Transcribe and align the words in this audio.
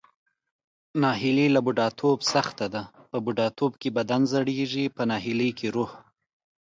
ناهیلي 1.01 1.47
له 1.55 1.59
بوډاتوب 1.65 2.19
سخته 2.33 2.65
ده، 2.73 2.83
په 3.09 3.17
بوډاتوب 3.25 3.71
کې 3.81 3.89
بدن 3.97 4.21
زړیږي 4.33 4.85
پۀ 4.95 5.03
ناهیلۍ 5.09 5.51
کې 5.59 5.67
روح. 5.75 5.91